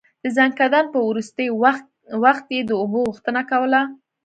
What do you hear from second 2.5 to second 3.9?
يې د اوبو غوښتنه کوله.